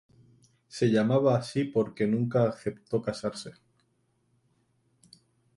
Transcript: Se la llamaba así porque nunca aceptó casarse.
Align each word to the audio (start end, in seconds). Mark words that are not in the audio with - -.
Se 0.67 0.87
la 0.87 0.93
llamaba 0.93 1.37
así 1.37 1.63
porque 1.63 2.07
nunca 2.07 2.45
aceptó 2.49 3.03
casarse. 3.03 3.51